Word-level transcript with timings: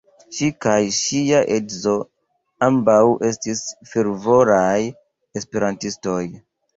Ŝi 0.35 0.47
kaj 0.65 0.75
ŝia 0.99 1.41
edzo 1.55 1.91
ambaŭ 2.67 2.95
estis 3.29 3.61
fervoraj 3.91 4.79
esperantistoj. 5.41 6.23